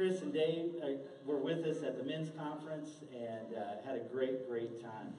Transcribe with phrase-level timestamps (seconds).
[0.00, 0.86] Chris and Dave uh,
[1.26, 5.12] were with us at the men's conference and uh, had a great, great time.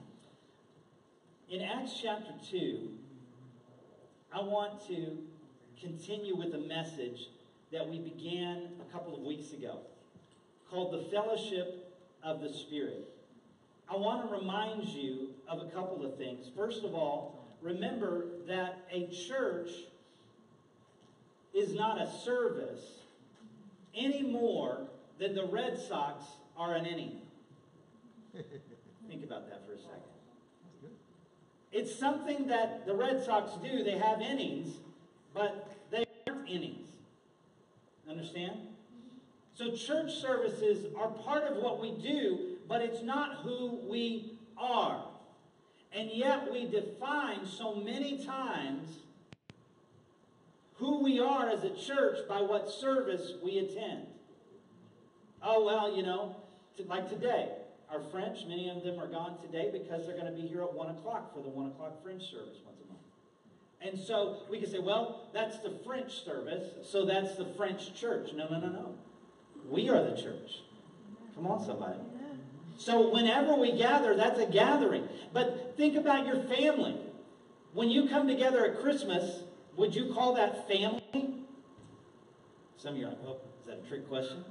[1.48, 2.88] In Acts chapter 2,
[4.34, 5.18] I want to
[5.80, 7.28] continue with a message
[7.70, 9.78] that we began a couple of weeks ago
[10.68, 11.94] called the Fellowship
[12.24, 13.08] of the Spirit.
[13.88, 16.50] I want to remind you of a couple of things.
[16.56, 19.70] First of all, remember that a church
[21.54, 23.01] is not a service
[23.94, 24.86] any more
[25.18, 26.24] than the Red Sox
[26.56, 27.20] are an inning.
[29.08, 30.02] Think about that for a second.
[31.72, 33.82] It's something that the Red Sox do.
[33.82, 34.76] They have innings,
[35.32, 36.88] but they aren't innings.
[38.08, 38.52] Understand?
[39.54, 45.04] So church services are part of what we do, but it's not who we are.
[45.92, 48.88] And yet we define so many times
[50.82, 54.04] who we are as a church by what service we attend.
[55.40, 56.34] Oh, well, you know,
[56.88, 57.50] like today.
[57.88, 60.74] Our French, many of them are gone today because they're going to be here at
[60.74, 63.00] 1 o'clock for the 1 o'clock French service once a month.
[63.80, 68.30] And so we can say, well, that's the French service, so that's the French church.
[68.34, 68.94] No, no, no, no.
[69.68, 70.62] We are the church.
[71.36, 72.00] Come on, somebody.
[72.76, 75.06] So whenever we gather, that's a gathering.
[75.32, 76.96] But think about your family.
[77.72, 79.42] When you come together at Christmas,
[79.76, 81.34] would you call that family?
[82.76, 84.44] Some of you are like, oh, is that a trick question?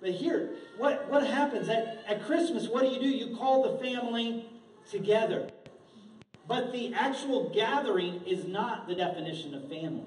[0.00, 2.68] But here, what, what happens at, at Christmas?
[2.68, 3.08] What do you do?
[3.08, 4.46] You call the family
[4.90, 5.50] together.
[6.48, 10.06] But the actual gathering is not the definition of family.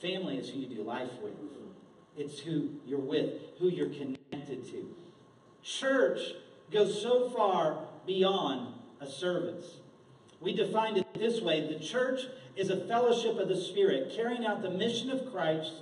[0.00, 1.34] Family is who you do life with,
[2.16, 4.94] it's who you're with, who you're connected to.
[5.62, 6.20] Church
[6.70, 9.81] goes so far beyond a service.
[10.42, 12.22] We defined it this way the church
[12.56, 15.72] is a fellowship of the Spirit, carrying out the mission of Christ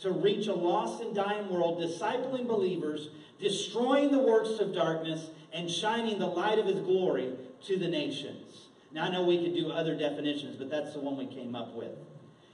[0.00, 3.08] to reach a lost and dying world, discipling believers,
[3.40, 7.32] destroying the works of darkness, and shining the light of his glory
[7.66, 8.68] to the nations.
[8.92, 11.74] Now, I know we could do other definitions, but that's the one we came up
[11.74, 11.92] with.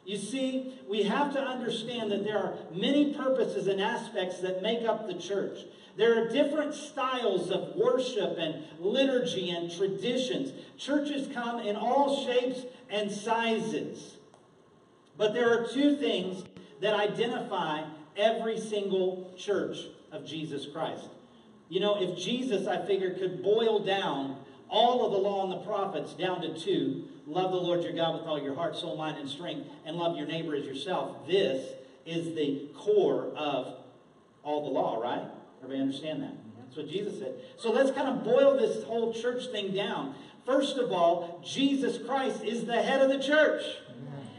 [0.04, 4.86] You see, we have to understand that there are many purposes and aspects that make
[4.86, 5.58] up the church.
[5.96, 10.52] There are different styles of worship and liturgy and traditions.
[10.76, 14.16] Churches come in all shapes and sizes.
[15.16, 16.44] But there are two things
[16.82, 17.84] that identify
[18.16, 19.78] every single church
[20.12, 21.08] of Jesus Christ.
[21.68, 24.36] You know, if Jesus, I figure, could boil down
[24.68, 28.18] all of the law and the prophets down to two love the Lord your God
[28.18, 31.26] with all your heart, soul, mind, and strength, and love your neighbor as yourself.
[31.26, 31.72] This
[32.04, 33.78] is the core of
[34.44, 35.24] all the law, right?
[35.66, 36.36] Everybody understand that?
[36.60, 37.34] That's what Jesus said.
[37.56, 40.14] So let's kind of boil this whole church thing down.
[40.44, 43.64] First of all, Jesus Christ is the head of the church.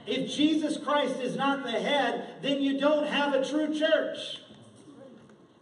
[0.06, 4.40] If Jesus Christ is not the head, then you don't have a true church.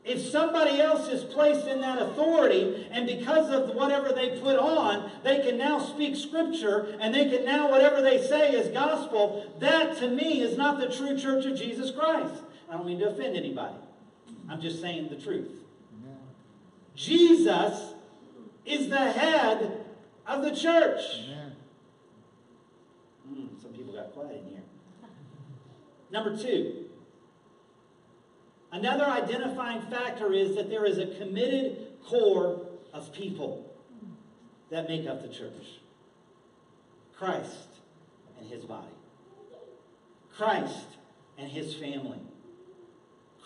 [0.03, 5.09] If somebody else is placed in that authority, and because of whatever they put on,
[5.23, 9.97] they can now speak scripture, and they can now, whatever they say is gospel, that
[9.97, 12.35] to me is not the true church of Jesus Christ.
[12.69, 13.73] I don't mean to offend anybody.
[14.50, 15.50] I'm just saying the truth.
[16.95, 17.94] Jesus
[18.66, 19.85] is the head
[20.25, 21.01] of the church.
[23.29, 24.61] Mm, some people got quiet in here.
[26.11, 26.85] Number two,
[28.72, 33.73] another identifying factor is that there is a committed core of people
[34.69, 35.79] that make up the church
[37.17, 37.67] Christ
[38.39, 38.88] and his body,
[40.35, 40.88] Christ
[41.38, 42.19] and his family,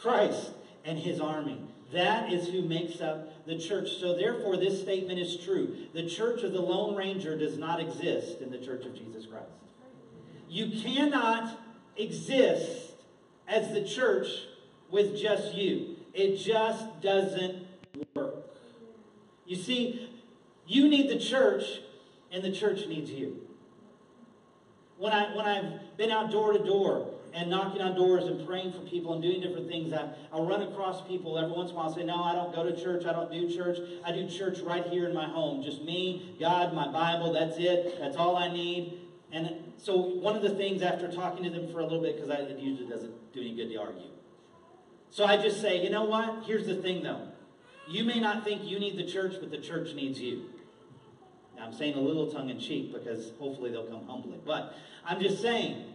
[0.02, 0.52] Christ
[0.86, 1.62] and his army.
[1.92, 3.98] That is who makes up the church.
[4.00, 5.76] So, therefore, this statement is true.
[5.94, 9.46] The church of the Lone Ranger does not exist in the church of Jesus Christ.
[10.48, 11.60] You cannot
[11.98, 12.92] exist
[13.48, 14.28] as the church
[14.92, 15.98] with just you.
[16.14, 17.66] It just doesn't
[18.14, 18.36] work.
[19.46, 20.10] You see,
[20.68, 21.64] you need the church,
[22.32, 23.48] and the church needs you.
[25.00, 28.74] When, I, when I've been out door to door and knocking on doors and praying
[28.74, 31.80] for people and doing different things, I, I'll run across people every once in a
[31.80, 33.06] while and say, No, I don't go to church.
[33.06, 33.78] I don't do church.
[34.04, 35.64] I do church right here in my home.
[35.64, 37.32] Just me, God, my Bible.
[37.32, 37.98] That's it.
[37.98, 39.00] That's all I need.
[39.32, 42.30] And so one of the things after talking to them for a little bit, because
[42.50, 44.10] it usually doesn't do any good to argue.
[45.12, 46.44] So I just say, you know what?
[46.46, 47.26] Here's the thing though.
[47.88, 50.50] You may not think you need the church, but the church needs you.
[51.60, 54.40] Now, I'm saying a little tongue in cheek because hopefully they'll come humbly.
[54.46, 54.74] But
[55.06, 55.86] I'm just saying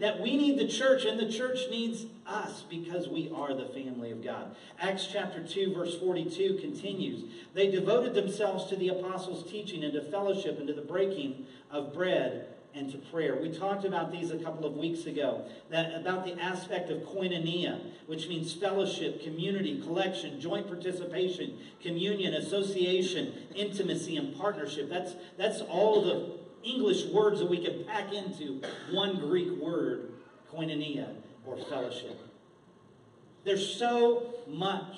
[0.00, 4.10] that we need the church and the church needs us because we are the family
[4.10, 4.54] of God.
[4.78, 7.24] Acts chapter 2 verse 42 continues.
[7.54, 11.94] They devoted themselves to the apostles' teaching and to fellowship and to the breaking of
[11.94, 13.36] bread and to prayer.
[13.40, 17.80] We talked about these a couple of weeks ago, that about the aspect of koinonia,
[18.06, 24.88] which means fellowship, community, collection, joint participation, communion, association, intimacy, and partnership.
[24.88, 26.32] That's, that's all the
[26.62, 30.12] English words that we can pack into one Greek word,
[30.52, 31.14] koinonia,
[31.44, 32.18] or fellowship.
[33.44, 34.96] There's so much.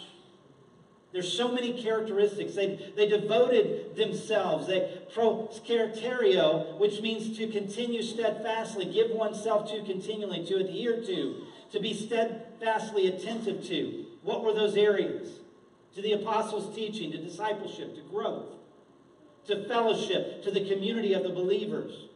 [1.15, 2.55] There's so many characteristics.
[2.57, 4.67] They, they devoted themselves.
[4.67, 11.79] They proskarterio, which means to continue steadfastly, give oneself to continually, to adhere to, to
[11.79, 14.07] be steadfastly attentive to.
[14.23, 15.39] What were those areas?
[15.95, 18.49] To the apostles' teaching, to discipleship, to growth,
[19.47, 22.09] to fellowship, to the community of the believers,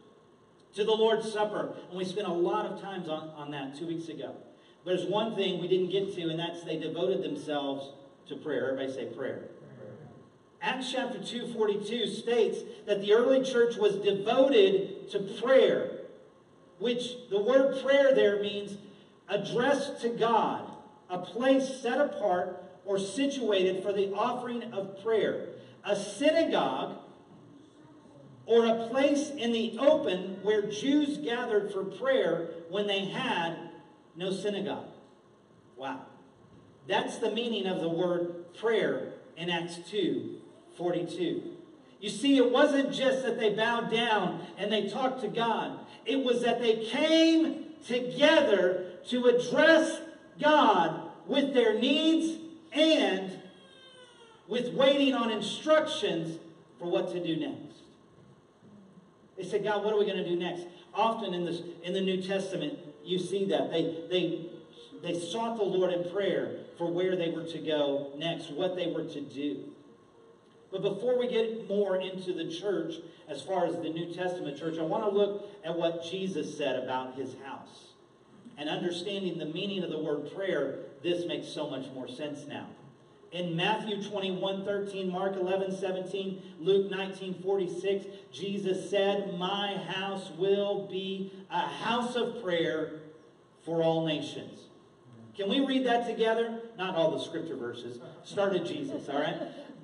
[0.73, 1.73] to the Lord's Supper.
[1.87, 4.35] And we spent a lot of times on, on that two weeks ago.
[4.83, 7.93] But there's one thing we didn't get to, and that's they devoted themselves
[8.29, 8.71] to prayer.
[8.71, 9.49] Everybody say prayer.
[10.61, 16.01] Acts chapter 2, 42 states that the early church was devoted to prayer,
[16.79, 18.77] which the word prayer there means
[19.29, 20.69] addressed to God,
[21.09, 25.49] a place set apart or situated for the offering of prayer.
[25.85, 26.97] A synagogue
[28.45, 33.55] or a place in the open where Jews gathered for prayer when they had
[34.15, 34.87] no synagogue.
[35.77, 36.01] Wow.
[36.89, 40.37] That's the meaning of the word prayer in Acts 2
[40.75, 41.43] 42.
[42.01, 46.17] You see, it wasn't just that they bowed down and they talked to God, it
[46.17, 50.01] was that they came together to address
[50.41, 52.39] God with their needs
[52.71, 53.39] and
[54.47, 56.39] with waiting on instructions
[56.79, 57.81] for what to do next.
[59.37, 60.65] They said, God, what are we going to do next?
[60.93, 63.71] Often in, this, in the New Testament, you see that.
[63.71, 64.47] They, they,
[65.03, 68.87] they sought the Lord in prayer for where they were to go next, what they
[68.87, 69.65] were to do.
[70.71, 72.95] But before we get more into the church,
[73.27, 76.81] as far as the New Testament church, I want to look at what Jesus said
[76.81, 77.89] about his house.
[78.57, 82.67] And understanding the meaning of the word prayer, this makes so much more sense now.
[83.31, 90.87] In Matthew 21 13, Mark 11 17, Luke 19 46, Jesus said, My house will
[90.87, 93.01] be a house of prayer
[93.63, 94.68] for all nations.
[95.39, 96.59] Can we read that together?
[96.77, 97.97] Not all the scripture verses.
[98.25, 99.37] Start at Jesus, all right?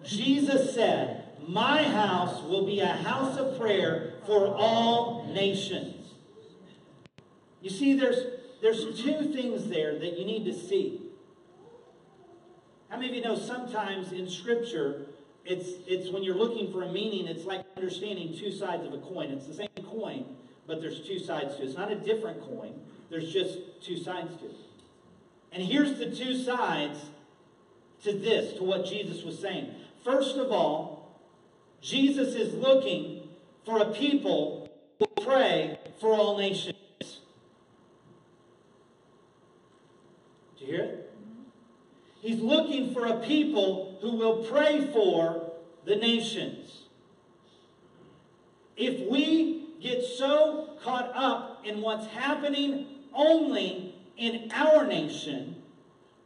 [0.04, 6.10] Jesus said, My house will be a house of prayer for all nations.
[7.62, 8.18] You see, there's,
[8.62, 11.00] there's two things there that you need to see.
[12.90, 15.06] How many of you know sometimes in Scripture,
[15.46, 18.98] it's, it's when you're looking for a meaning, it's like understanding two sides of a
[18.98, 19.32] coin.
[19.32, 20.26] It's the same coin,
[20.68, 21.68] but there's two sides to it.
[21.68, 22.78] It's not a different coin,
[23.10, 24.65] there's just two sides to it.
[25.56, 27.00] And here's the two sides
[28.04, 29.74] to this, to what Jesus was saying.
[30.04, 31.18] First of all,
[31.82, 33.30] Jesus is looking
[33.66, 34.70] for a people
[35.00, 36.76] who pray for all nations.
[40.60, 41.14] Do you hear it?
[42.20, 45.54] He's looking for a people who will pray for
[45.86, 46.82] the nations.
[48.76, 55.56] If we get so caught up in what's happening only in our nation,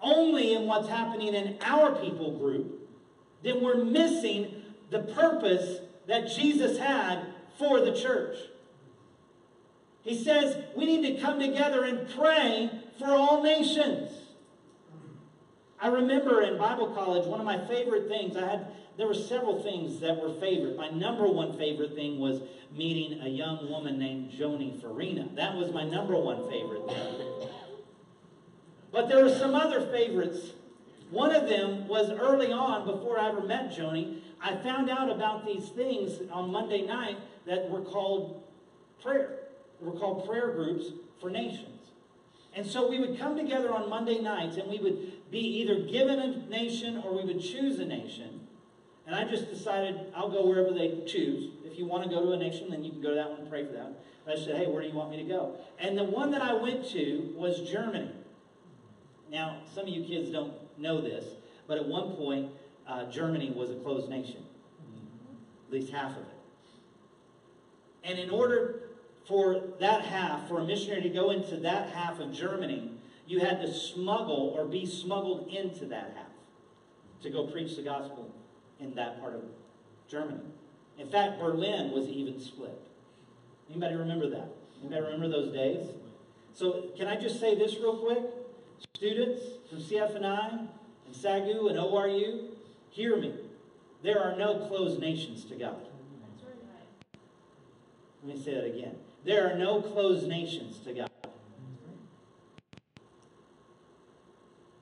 [0.01, 2.87] only in what's happening in our people group,
[3.43, 7.25] then we're missing the purpose that Jesus had
[7.57, 8.37] for the church.
[10.01, 14.09] He says we need to come together and pray for all nations.
[15.81, 19.63] I remember in Bible college, one of my favorite things, I had there were several
[19.63, 20.75] things that were favorite.
[20.75, 22.41] My number one favorite thing was
[22.75, 25.29] meeting a young woman named Joni Farina.
[25.35, 27.48] That was my number one favorite thing.
[28.91, 30.53] But there were some other favorites.
[31.11, 35.45] One of them was early on, before I ever met Joni, I found out about
[35.45, 38.43] these things on Monday night that were called
[39.01, 39.37] prayer.
[39.81, 40.87] Were called prayer groups
[41.21, 41.79] for nations.
[42.55, 46.19] And so we would come together on Monday nights and we would be either given
[46.19, 48.41] a nation or we would choose a nation.
[49.05, 51.51] And I just decided I'll go wherever they choose.
[51.63, 53.39] If you want to go to a nation, then you can go to that one
[53.41, 53.93] and pray for that.
[54.27, 55.55] I said, hey, where do you want me to go?
[55.79, 58.11] And the one that I went to was Germany.
[59.31, 61.25] Now, some of you kids don't know this,
[61.67, 62.51] but at one point,
[62.87, 64.43] uh, Germany was a closed nation,
[65.67, 66.39] at least half of it.
[68.03, 68.89] And in order
[69.27, 72.91] for that half, for a missionary to go into that half of Germany,
[73.27, 76.25] you had to smuggle or be smuggled into that half
[77.21, 78.33] to go preach the gospel
[78.79, 79.43] in that part of
[80.09, 80.41] Germany.
[80.97, 82.81] In fact, Berlin was even split.
[83.69, 84.49] Anybody remember that?
[84.81, 85.85] Anybody remember those days?
[86.53, 88.23] So, can I just say this real quick?
[88.99, 90.67] Students from CFNI
[91.05, 92.49] and SAGU and ORU,
[92.89, 93.33] hear me.
[94.03, 95.77] There are no closed nations to God.
[98.25, 98.97] Let me say that again.
[99.23, 101.09] there are no closed nations to God.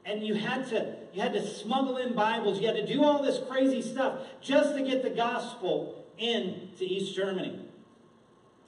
[0.04, 3.22] and you had to you had to smuggle in bibles you had to do all
[3.22, 7.60] this crazy stuff just to get the gospel into east germany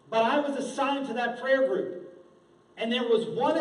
[0.10, 2.14] but i was assigned to that prayer group
[2.76, 3.58] and there was one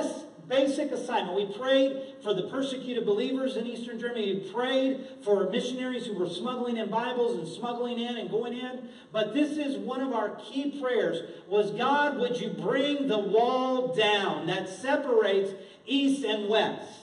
[0.48, 6.06] basic assignment we prayed for the persecuted believers in eastern germany we prayed for missionaries
[6.06, 10.00] who were smuggling in bibles and smuggling in and going in but this is one
[10.00, 15.52] of our key prayers was god would you bring the wall down that separates
[15.86, 16.98] east and west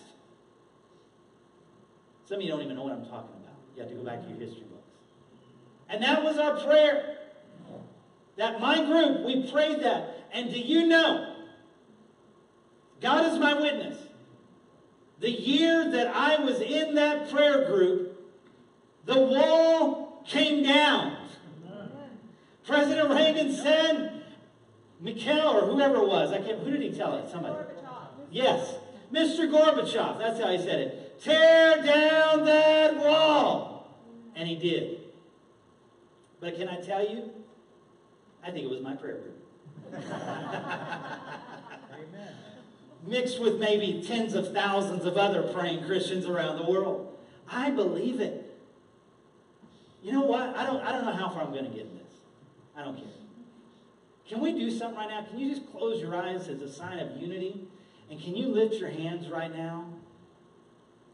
[2.28, 3.56] some of you don't even know what I'm talking about.
[3.76, 4.90] You have to go back to your history books.
[5.90, 7.18] And that was our prayer.
[8.38, 10.28] That my group, we prayed that.
[10.34, 11.35] And do you know?
[13.02, 13.98] God is my witness.
[15.20, 18.20] The year that I was in that prayer group,
[19.06, 21.18] the wall came down.
[22.66, 24.24] President Reagan said,
[25.00, 27.30] Mikhail or whoever it was, I can't, who did he tell it?
[27.30, 27.56] Somebody.
[28.32, 28.76] Yes,
[29.14, 29.48] Mr.
[29.50, 31.22] Gorbachev, that's how he said it.
[31.22, 33.96] Tear down that wall.
[34.36, 35.00] And he did.
[36.40, 37.30] But can I tell you?
[38.44, 39.42] I think it was my prayer group.
[41.94, 42.36] Amen.
[43.06, 47.16] Mixed with maybe tens of thousands of other praying Christians around the world.
[47.48, 48.42] I believe it.
[50.02, 50.56] You know what?
[50.56, 52.20] I don't, I don't know how far I'm going to get in this.
[52.76, 53.06] I don't care.
[54.28, 55.24] Can we do something right now?
[55.30, 57.68] Can you just close your eyes as a sign of unity?
[58.10, 59.86] And can you lift your hands right now?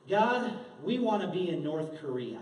[0.09, 2.39] God, we want to be in North Korea.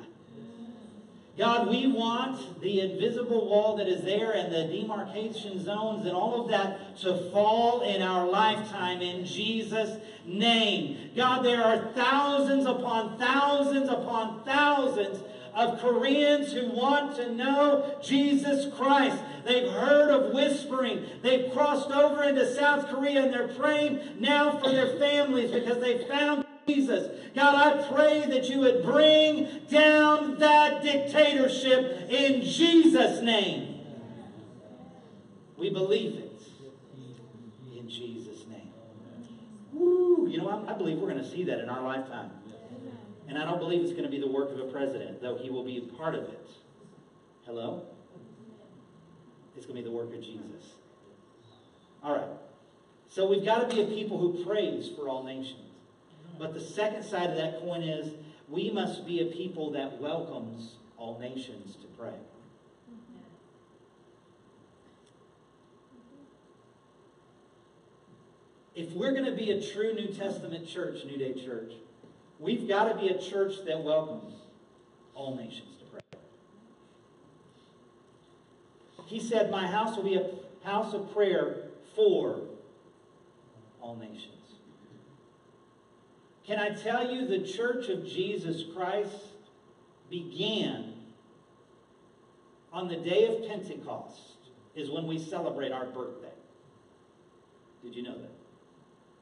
[1.39, 6.41] God, we want the invisible wall that is there and the demarcation zones and all
[6.41, 11.11] of that to fall in our lifetime in Jesus' name.
[11.15, 15.23] God, there are thousands upon thousands upon thousands
[15.55, 19.17] of Koreans who want to know Jesus Christ.
[19.45, 21.05] They've heard of whispering.
[21.21, 26.05] They've crossed over into South Korea and they're praying now for their families because they
[26.05, 27.11] found Jesus.
[27.35, 33.79] God, I pray that you would bring down that dictatorship in Jesus' name.
[35.57, 36.41] We believe it
[37.75, 38.71] in Jesus' name.
[39.73, 40.27] Woo!
[40.29, 42.31] You know, I, I believe we're going to see that in our lifetime.
[43.27, 45.49] And I don't believe it's going to be the work of a president, though he
[45.49, 46.47] will be part of it.
[47.45, 47.83] Hello?
[49.55, 50.73] It's going to be the work of Jesus.
[52.03, 52.29] All right.
[53.09, 55.68] So we've got to be a people who prays for all nations.
[56.39, 58.13] But the second side of that coin is
[58.47, 62.13] we must be a people that welcomes all nations to pray.
[68.73, 71.73] If we're going to be a true New Testament church, New Day Church,
[72.39, 74.33] we've got to be a church that welcomes
[75.13, 76.19] all nations to pray.
[79.07, 80.29] He said, My house will be a
[80.65, 82.39] house of prayer for
[83.81, 84.38] all nations.
[86.49, 89.13] Can I tell you the Church of Jesus Christ
[90.09, 90.95] began
[92.73, 94.37] on the day of Pentecost,
[94.75, 96.33] is when we celebrate our birthday.
[97.83, 98.31] Did you know that?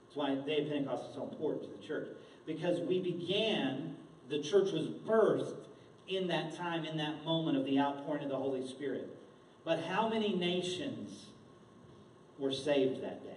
[0.05, 2.07] That's why the day of Pentecost is so important to the church.
[2.45, 3.97] Because we began,
[4.29, 5.65] the church was birthed
[6.07, 9.09] in that time, in that moment of the outpouring of the Holy Spirit.
[9.65, 11.25] But how many nations
[12.39, 13.36] were saved that day?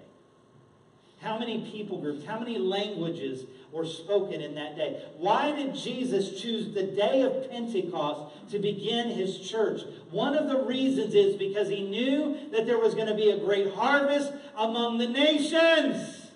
[1.20, 5.02] How many people groups, how many languages were spoken in that day.
[5.16, 9.82] Why did Jesus choose the day of Pentecost to begin his church?
[10.10, 13.38] One of the reasons is because he knew that there was going to be a
[13.38, 16.26] great harvest among the nations.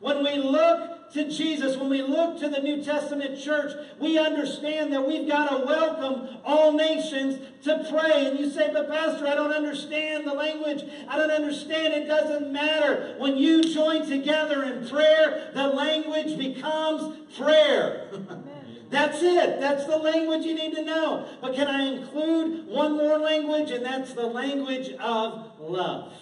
[0.00, 4.92] When we look to Jesus, when we look to the New Testament church, we understand
[4.92, 8.26] that we've got to welcome all nations to pray.
[8.26, 10.84] And you say, but Pastor, I don't understand the language.
[11.08, 11.94] I don't understand.
[11.94, 13.16] It doesn't matter.
[13.18, 18.08] When you join together in prayer, the language becomes prayer.
[18.90, 19.60] That's it.
[19.60, 21.28] That's the language you need to know.
[21.40, 23.70] But can I include one more language?
[23.70, 26.14] And that's the language of love.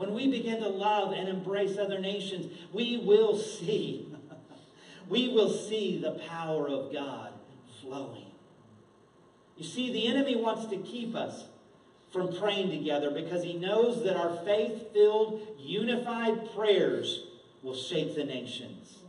[0.00, 4.08] When we begin to love and embrace other nations, we will see,
[5.10, 7.34] we will see the power of God
[7.82, 8.32] flowing.
[9.58, 11.44] You see, the enemy wants to keep us
[12.10, 17.26] from praying together because he knows that our faith filled, unified prayers
[17.62, 19.00] will shake the nations.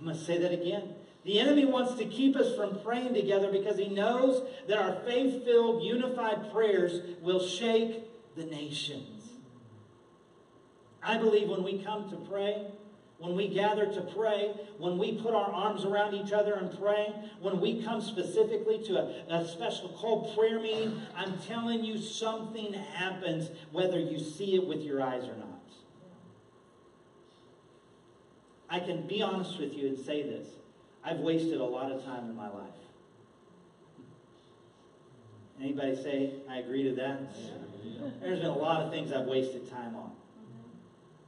[0.00, 0.96] I'm going to say that again.
[1.24, 5.44] The enemy wants to keep us from praying together because he knows that our faith
[5.44, 8.05] filled, unified prayers will shake
[8.36, 9.30] the nations.
[11.02, 12.66] I believe when we come to pray,
[13.18, 17.14] when we gather to pray, when we put our arms around each other and pray,
[17.40, 22.74] when we come specifically to a, a, special called prayer meeting, I'm telling you something
[22.74, 25.46] happens whether you see it with your eyes or not.
[28.68, 30.48] I can be honest with you and say this.
[31.02, 32.68] I've wasted a lot of time in my life.
[35.60, 37.20] Anybody say I agree to that?
[38.20, 40.12] There's been a lot of things I've wasted time on.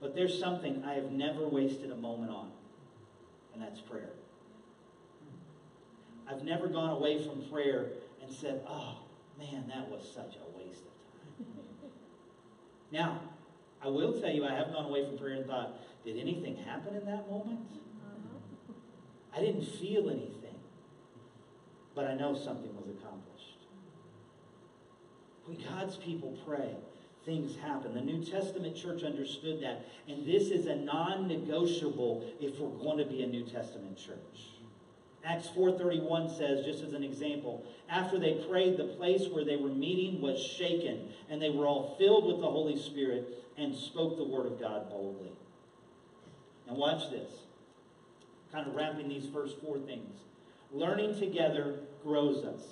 [0.00, 2.50] But there's something I have never wasted a moment on,
[3.52, 4.10] and that's prayer.
[6.30, 7.86] I've never gone away from prayer
[8.22, 8.98] and said, oh,
[9.38, 11.90] man, that was such a waste of time.
[12.92, 13.20] now,
[13.82, 16.94] I will tell you, I have gone away from prayer and thought, did anything happen
[16.94, 17.60] in that moment?
[17.70, 18.74] Uh-huh.
[19.36, 20.56] I didn't feel anything,
[21.94, 23.27] but I know something was accomplished.
[25.48, 26.76] When God's people pray,
[27.24, 27.94] things happen.
[27.94, 29.86] The New Testament church understood that.
[30.06, 34.50] And this is a non negotiable if we're going to be a New Testament church.
[35.24, 39.70] Acts 4:31 says just as an example, after they prayed the place where they were
[39.70, 44.24] meeting was shaken and they were all filled with the Holy Spirit and spoke the
[44.24, 45.32] word of God boldly.
[46.68, 47.30] And watch this.
[48.52, 50.20] Kind of wrapping these first four things.
[50.72, 52.62] Learning together grows us.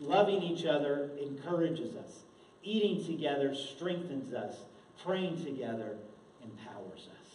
[0.00, 2.22] Loving each other encourages us.
[2.62, 4.56] Eating together strengthens us.
[5.04, 5.96] Praying together
[6.42, 7.30] empowers us.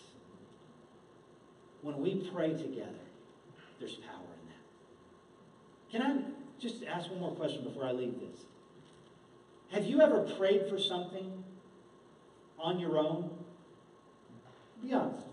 [1.81, 3.05] When we pray together,
[3.79, 4.61] there's power in that.
[5.91, 8.45] Can I just ask one more question before I leave this?
[9.71, 11.43] Have you ever prayed for something
[12.57, 13.29] on your own?
[14.81, 15.23] Be honest.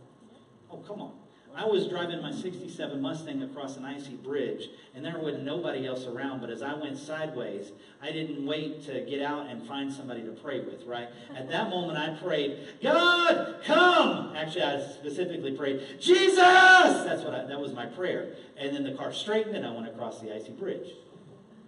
[0.70, 1.12] Oh, come on.
[1.56, 6.04] I was driving my 67 Mustang across an icy bridge, and there wasn't nobody else
[6.04, 6.40] around.
[6.40, 7.72] But as I went sideways,
[8.02, 11.08] I didn't wait to get out and find somebody to pray with, right?
[11.34, 14.36] At that moment, I prayed, God, come!
[14.36, 16.36] Actually, I specifically prayed, Jesus!
[16.36, 18.34] That's what I, that was my prayer.
[18.58, 20.90] And then the car straightened, and I went across the icy bridge.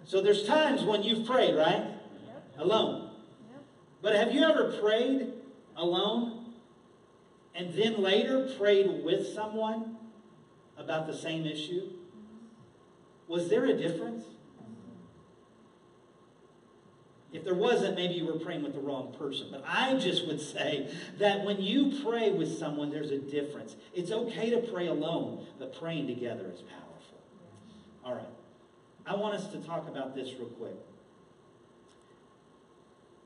[0.04, 1.86] So there's times when you've prayed, right?
[2.58, 3.10] Alone.
[4.02, 5.32] But have you ever prayed
[5.76, 6.37] alone
[7.58, 9.96] and then later prayed with someone
[10.78, 11.90] about the same issue?
[13.26, 14.24] Was there a difference?
[17.32, 19.48] If there wasn't, maybe you were praying with the wrong person.
[19.50, 23.74] But I just would say that when you pray with someone, there's a difference.
[23.92, 27.18] It's okay to pray alone, but praying together is powerful.
[28.04, 28.24] All right.
[29.04, 30.76] I want us to talk about this real quick.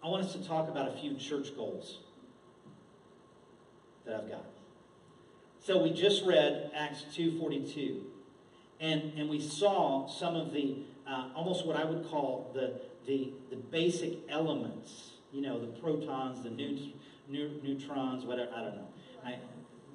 [0.02, 1.98] I want us to talk about a few church goals
[4.04, 4.44] that I've got.
[5.64, 8.00] So we just read Acts 2.42.
[8.80, 13.32] And, and we saw some of the, uh, almost what I would call the, the,
[13.50, 15.12] the basic elements.
[15.32, 16.94] You know, the protons, the neut,
[17.28, 18.88] neutrons, whatever, I don't know.
[19.24, 19.36] I,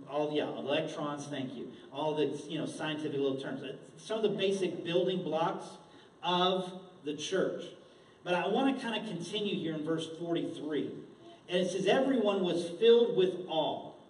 [0.09, 1.69] all, yeah, electrons, thank you.
[1.91, 3.61] All the, you know, scientific little terms.
[3.97, 5.65] Some of the basic building blocks
[6.23, 6.71] of
[7.03, 7.63] the church.
[8.23, 10.91] But I want to kind of continue here in verse 43.
[11.49, 13.91] And it says, everyone was filled with awe.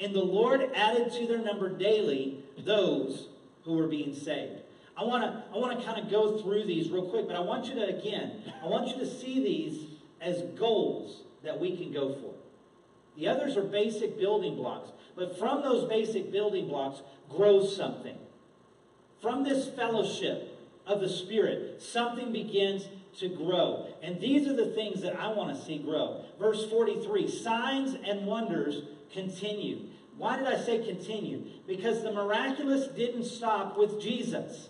[0.00, 3.28] And the Lord added to their number daily those
[3.64, 4.60] who were being saved.
[4.96, 7.40] I want to I want to kind of go through these real quick, but I
[7.40, 9.86] want you to again, I want you to see these
[10.20, 12.34] as goals that we can go for.
[13.16, 18.16] The others are basic building blocks, but from those basic building blocks grows something.
[19.20, 20.56] From this fellowship
[20.86, 23.88] of the Spirit, something begins to grow.
[24.02, 26.24] And these are the things that I want to see grow.
[26.38, 28.82] Verse 43 signs and wonders
[29.12, 29.87] continue.
[30.18, 31.44] Why did I say continue?
[31.66, 34.68] Because the miraculous didn't stop with Jesus.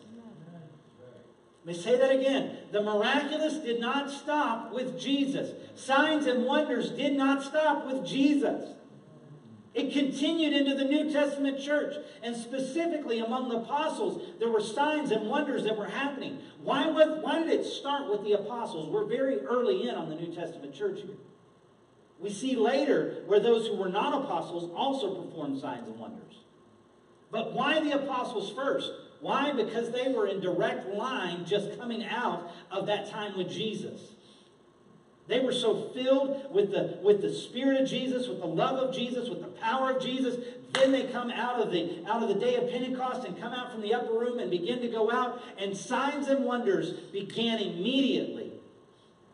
[1.65, 2.59] Let me say that again.
[2.71, 5.53] The miraculous did not stop with Jesus.
[5.75, 8.75] Signs and wonders did not stop with Jesus.
[9.75, 11.95] It continued into the New Testament church.
[12.23, 16.39] And specifically among the apostles, there were signs and wonders that were happening.
[16.63, 18.91] Why, why did it start with the apostles?
[18.91, 21.17] We're very early in on the New Testament church here.
[22.21, 26.35] We see later where those who were not apostles also performed signs and wonders.
[27.31, 28.91] But why the apostles first?
[29.21, 29.53] Why?
[29.53, 34.01] Because they were in direct line just coming out of that time with Jesus.
[35.29, 38.95] They were so filled with the, with the Spirit of Jesus, with the love of
[38.95, 40.37] Jesus, with the power of Jesus.
[40.73, 43.71] Then they come out of, the, out of the day of Pentecost and come out
[43.71, 45.43] from the upper room and begin to go out.
[45.59, 48.53] And signs and wonders began immediately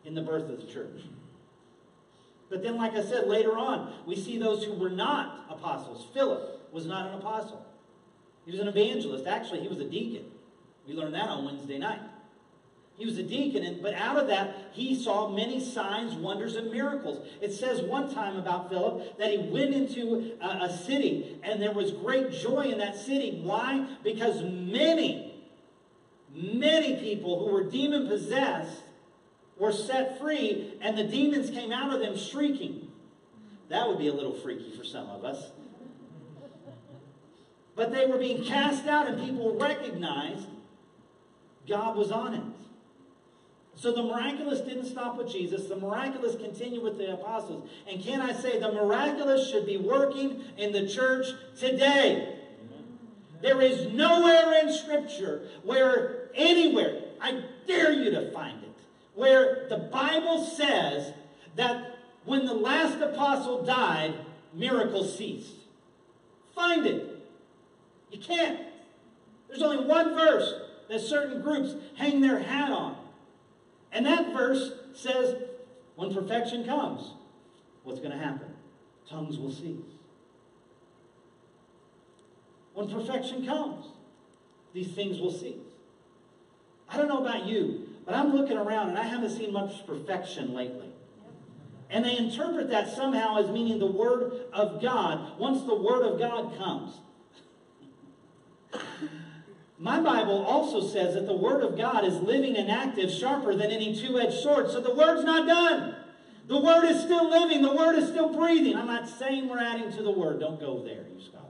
[0.03, 1.01] in the birth of the church.
[2.55, 6.07] But then, like I said, later on, we see those who were not apostles.
[6.13, 7.65] Philip was not an apostle.
[8.45, 9.27] He was an evangelist.
[9.27, 10.31] Actually, he was a deacon.
[10.87, 11.99] We learned that on Wednesday night.
[12.95, 16.71] He was a deacon, and, but out of that, he saw many signs, wonders, and
[16.71, 17.27] miracles.
[17.41, 21.73] It says one time about Philip that he went into a, a city, and there
[21.73, 23.41] was great joy in that city.
[23.43, 23.85] Why?
[24.01, 25.43] Because many,
[26.33, 28.84] many people who were demon possessed
[29.57, 32.91] were set free, and the demons came out of them shrieking.
[33.69, 35.51] That would be a little freaky for some of us.
[37.75, 40.47] But they were being cast out, and people recognized
[41.67, 42.43] God was on it.
[43.75, 45.67] So the miraculous didn't stop with Jesus.
[45.67, 47.69] The miraculous continued with the apostles.
[47.89, 51.27] And can I say, the miraculous should be working in the church
[51.59, 52.39] today.
[53.41, 58.71] There is nowhere in Scripture where anywhere, I dare you to find it,
[59.15, 61.13] where the Bible says
[61.55, 64.13] that when the last apostle died,
[64.53, 65.55] miracles ceased.
[66.53, 67.27] Find it.
[68.11, 68.59] You can't.
[69.47, 70.53] There's only one verse
[70.89, 72.97] that certain groups hang their hat on.
[73.91, 75.35] And that verse says,
[75.95, 77.11] when perfection comes,
[77.83, 78.53] what's going to happen?
[79.09, 79.79] Tongues will cease.
[82.73, 83.85] When perfection comes,
[84.73, 85.55] these things will cease.
[86.89, 90.53] I don't know about you, but I'm looking around and I haven't seen much perfection
[90.53, 90.89] lately.
[91.89, 96.19] And they interpret that somehow as meaning the Word of God once the Word of
[96.19, 96.99] God comes.
[99.77, 103.71] My Bible also says that the Word of God is living and active, sharper than
[103.71, 104.69] any two edged sword.
[104.69, 105.95] So the Word's not done.
[106.47, 107.61] The Word is still living.
[107.61, 108.75] The Word is still breathing.
[108.75, 110.39] I'm not saying we're adding to the Word.
[110.39, 111.44] Don't go there, you scholars.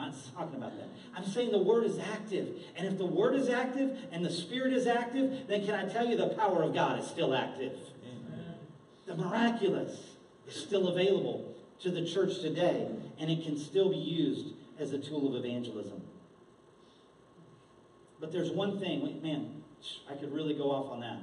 [0.00, 0.88] I'm not talking about that.
[1.14, 2.48] I'm saying the Word is active.
[2.76, 6.06] And if the Word is active and the Spirit is active, then can I tell
[6.06, 7.72] you the power of God is still active?
[8.04, 8.54] Amen.
[9.06, 9.98] The miraculous
[10.48, 14.98] is still available to the church today, and it can still be used as a
[14.98, 16.00] tool of evangelism.
[18.20, 19.62] But there's one thing, man,
[20.10, 21.18] I could really go off on that.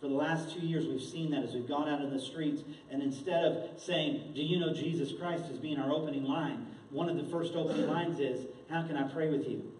[0.00, 2.62] For the last two years, we've seen that as we've gone out in the streets,
[2.90, 7.08] and instead of saying, Do you know Jesus Christ as being our opening line, one
[7.08, 9.72] of the first opening lines is, How can I pray with you?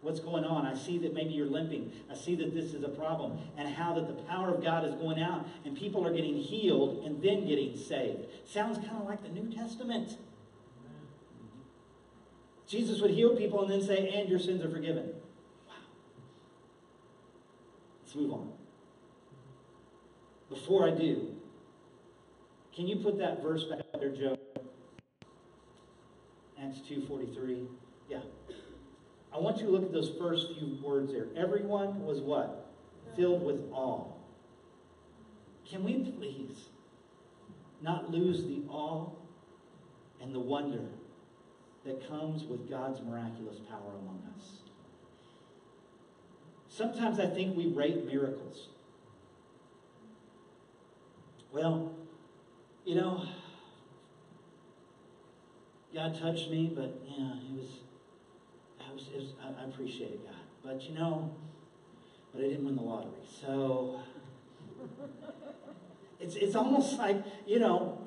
[0.00, 0.64] What's going on?
[0.64, 1.92] I see that maybe you're limping.
[2.10, 3.38] I see that this is a problem.
[3.58, 7.04] And how that the power of God is going out, and people are getting healed
[7.04, 8.24] and then getting saved.
[8.46, 10.16] Sounds kind of like the New Testament.
[12.66, 15.12] Jesus would heal people and then say, and your sins are forgiven.
[15.68, 15.74] Wow.
[18.04, 18.52] Let's move on.
[20.50, 21.34] Before I do,
[22.74, 24.36] can you put that verse back there, Joe?
[26.62, 27.66] Acts 2.43.
[28.10, 28.18] Yeah.
[29.32, 31.28] I want you to look at those first few words there.
[31.36, 32.70] Everyone was what?
[33.16, 34.12] Filled with awe.
[35.66, 36.68] Can we please
[37.80, 39.08] not lose the awe
[40.20, 40.82] and the wonder
[41.84, 44.44] that comes with God's miraculous power among us.
[46.68, 48.68] Sometimes I think we rate miracles.
[51.52, 51.92] Well,
[52.84, 53.24] you know,
[55.92, 57.68] God touched me, but yeah, it was,
[58.80, 60.34] I, was, it was, I, I appreciated God.
[60.62, 61.34] But you know,
[62.32, 63.10] but I didn't win the lottery.
[63.40, 64.00] So
[66.20, 67.98] it's, it's almost like, you know,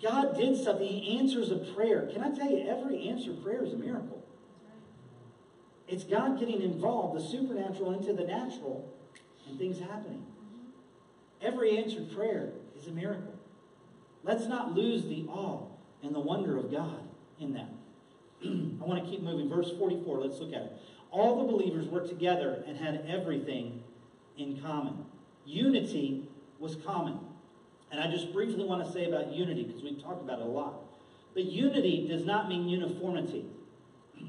[0.00, 0.86] God did something.
[0.86, 2.08] He answers a prayer.
[2.12, 4.24] Can I tell you, every answered prayer is a miracle.
[5.88, 8.92] It's God getting involved, the supernatural into the natural,
[9.48, 10.24] and things happening.
[11.40, 13.34] Every answered prayer is a miracle.
[14.24, 15.66] Let's not lose the awe
[16.02, 17.00] and the wonder of God
[17.40, 17.70] in that.
[18.44, 19.48] I want to keep moving.
[19.48, 20.72] Verse 44, let's look at it.
[21.10, 23.82] All the believers were together and had everything
[24.36, 25.04] in common.
[25.46, 27.18] Unity was common.
[27.90, 30.48] And I just briefly want to say about unity because we've talked about it a
[30.48, 30.74] lot.
[31.34, 33.46] But unity does not mean uniformity.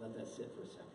[0.00, 0.86] Let that sit for a second.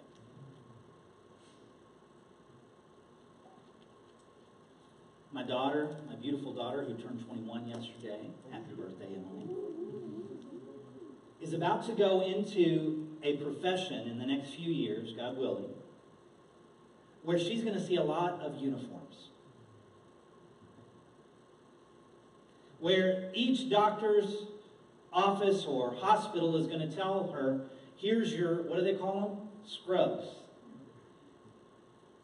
[5.36, 9.50] My daughter, my beautiful daughter, who turned 21 yesterday, happy birthday, Emily,
[11.42, 15.70] is about to go into a profession in the next few years, God willing,
[17.24, 19.06] where she's going to see a lot of uniforms.
[22.86, 24.46] where each doctor's
[25.12, 27.62] office or hospital is going to tell her,
[27.98, 29.48] here's your, what do they call them?
[29.68, 30.28] Scrubs.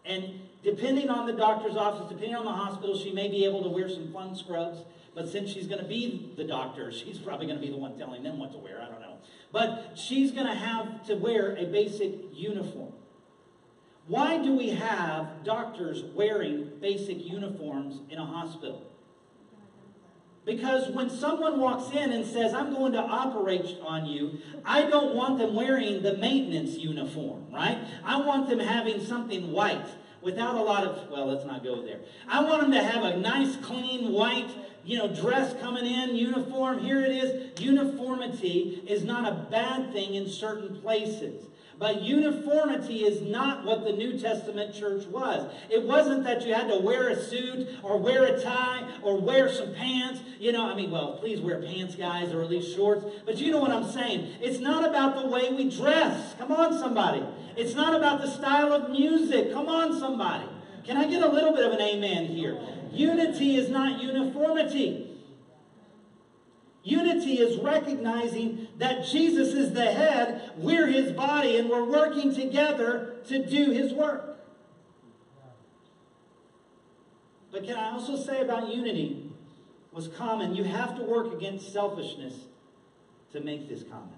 [0.05, 3.69] And depending on the doctor's office, depending on the hospital, she may be able to
[3.69, 4.79] wear some fun scrubs.
[5.13, 7.97] But since she's going to be the doctor, she's probably going to be the one
[7.97, 8.81] telling them what to wear.
[8.81, 9.17] I don't know.
[9.51, 12.93] But she's going to have to wear a basic uniform.
[14.07, 18.87] Why do we have doctors wearing basic uniforms in a hospital?
[20.43, 25.13] Because when someone walks in and says, I'm going to operate on you, I don't
[25.13, 27.77] want them wearing the maintenance uniform, right?
[28.03, 29.85] I want them having something white
[30.21, 31.99] without a lot of, well, let's not go there.
[32.27, 34.49] I want them to have a nice, clean, white,
[34.83, 36.79] you know, dress coming in, uniform.
[36.79, 37.59] Here it is.
[37.59, 41.45] Uniformity is not a bad thing in certain places.
[41.81, 45.51] But uniformity is not what the New Testament church was.
[45.67, 49.51] It wasn't that you had to wear a suit or wear a tie or wear
[49.51, 50.21] some pants.
[50.39, 53.03] You know, I mean, well, please wear pants, guys, or at least shorts.
[53.25, 54.31] But you know what I'm saying.
[54.41, 56.35] It's not about the way we dress.
[56.37, 57.25] Come on, somebody.
[57.57, 59.51] It's not about the style of music.
[59.51, 60.45] Come on, somebody.
[60.85, 62.59] Can I get a little bit of an amen here?
[62.91, 65.10] Unity is not uniformity.
[66.83, 73.17] Unity is recognizing that Jesus is the head, we're his body, and we're working together
[73.27, 74.39] to do his work.
[77.51, 79.29] But can I also say about unity
[79.91, 80.55] was common?
[80.55, 82.33] You have to work against selfishness
[83.33, 84.09] to make this common.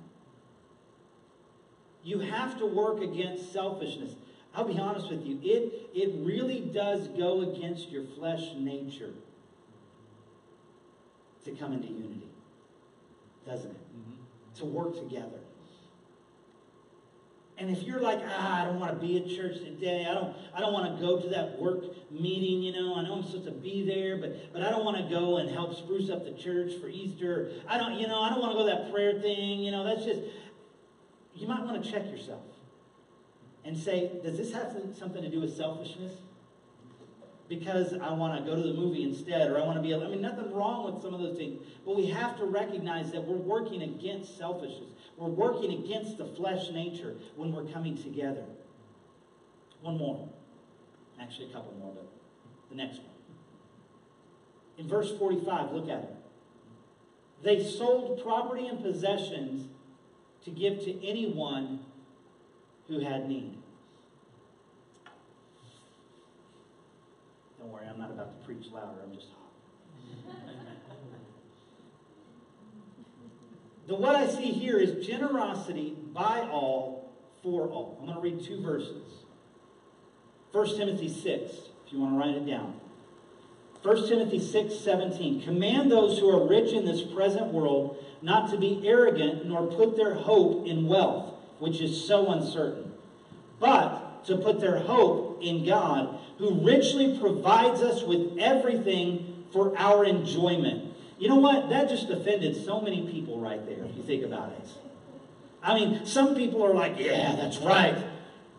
[2.04, 4.14] You have to work against selfishness.
[4.56, 9.14] I'll be honest with you, it, it really does go against your flesh nature
[11.44, 12.23] to come into unity
[13.46, 13.78] doesn't it?
[13.78, 14.60] Mm-hmm.
[14.60, 15.40] To work together.
[17.58, 20.08] And if you're like, ah, I don't want to be at church today.
[20.10, 22.96] I don't, I don't want to go to that work meeting, you know.
[22.96, 25.50] I know I'm supposed to be there, but, but I don't want to go and
[25.50, 27.52] help spruce up the church for Easter.
[27.68, 29.60] I don't, you know, I don't want to go to that prayer thing.
[29.60, 30.22] You know, that's just,
[31.36, 32.42] you might want to check yourself
[33.64, 36.14] and say, does this have something to do with selfishness?
[37.60, 40.06] Because I want to go to the movie instead, or I want to be able,
[40.06, 43.24] I mean, nothing wrong with some of those things, but we have to recognize that
[43.24, 44.90] we're working against selfishness.
[45.18, 48.44] We're working against the flesh nature when we're coming together.
[49.82, 50.30] One more.
[51.22, 52.08] Actually, a couple more, but
[52.70, 53.08] the next one.
[54.80, 56.16] In verse 45, look at it.
[57.44, 59.68] They sold property and possessions
[60.46, 61.82] to give to anyone
[62.88, 63.58] who had need.
[67.60, 69.02] Don't preach louder.
[69.04, 70.36] I'm just hot.
[73.88, 77.98] the what I see here is generosity by all for all.
[78.00, 79.04] I'm going to read two verses.
[80.52, 81.52] 1 Timothy 6,
[81.86, 82.80] if you want to write it down.
[83.82, 85.42] 1 Timothy 6, 17.
[85.42, 89.98] Command those who are rich in this present world not to be arrogant nor put
[89.98, 92.94] their hope in wealth, which is so uncertain,
[93.60, 100.06] but to put their hope in God who richly provides us with everything for our
[100.06, 100.94] enjoyment.
[101.20, 101.70] You know what?
[101.70, 104.68] That just offended so many people right there, if you think about it.
[105.62, 107.98] I mean, some people are like, yeah, that's right.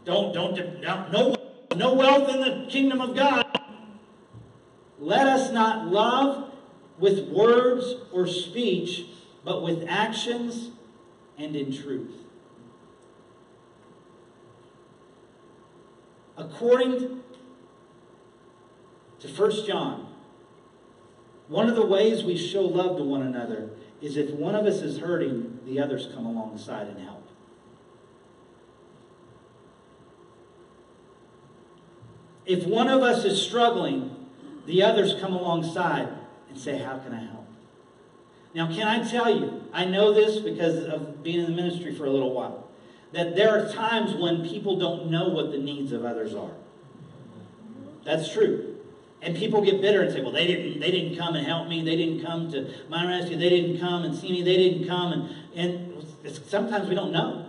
[0.04, 1.36] Don't, don't, no,
[1.76, 3.44] no wealth in the kingdom of God.
[4.98, 6.52] Let us not love
[6.98, 9.06] with words or speech,
[9.44, 10.70] but with actions
[11.36, 12.23] and in truth.
[16.36, 17.22] According
[19.20, 20.12] to 1 John,
[21.48, 23.70] one of the ways we show love to one another
[24.00, 27.28] is if one of us is hurting, the others come alongside and help.
[32.46, 34.26] If one of us is struggling,
[34.66, 36.08] the others come alongside
[36.48, 37.46] and say, How can I help?
[38.54, 42.04] Now, can I tell you, I know this because of being in the ministry for
[42.04, 42.63] a little while,
[43.14, 46.50] that there are times when people don't know what the needs of others are.
[48.04, 48.76] That's true.
[49.22, 51.82] And people get bitter and say, well, they didn't, they didn't come and help me.
[51.82, 53.38] They didn't come to my rescue.
[53.38, 54.42] They didn't come and see me.
[54.42, 55.12] They didn't come.
[55.54, 57.46] And, and sometimes we don't know.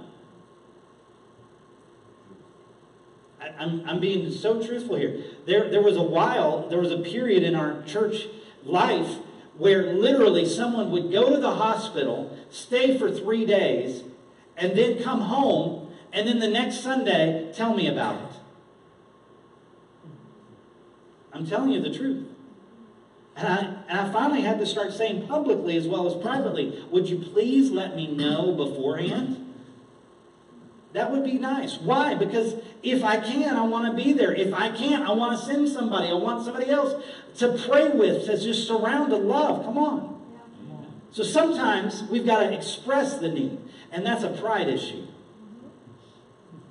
[3.41, 5.21] I, I'm, I'm being so truthful here.
[5.45, 8.27] There, there was a while, there was a period in our church
[8.63, 9.17] life
[9.57, 14.03] where literally someone would go to the hospital, stay for three days,
[14.57, 18.37] and then come home, and then the next Sunday tell me about it.
[21.33, 22.27] I'm telling you the truth.
[23.35, 23.57] And I,
[23.89, 27.69] and I finally had to start saying publicly as well as privately, would you please
[27.69, 29.41] let me know beforehand?
[30.93, 31.77] That would be nice.
[31.77, 32.15] Why?
[32.15, 34.33] Because if I can, I want to be there.
[34.33, 36.07] If I can't, I want to send somebody.
[36.07, 37.03] I want somebody else
[37.39, 39.65] to pray with, to just surround the love.
[39.65, 40.21] Come on.
[41.11, 43.57] So sometimes we've got to express the need,
[43.95, 45.07] and that's a pride issue.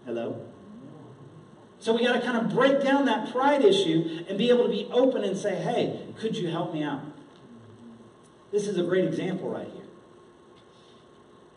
[0.04, 0.44] Hello?
[1.78, 4.70] So we got to kind of break down that pride issue and be able to
[4.70, 7.00] be open and say, hey, could you help me out?
[8.52, 9.87] This is a great example right here.